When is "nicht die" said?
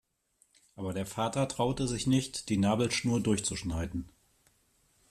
2.07-2.57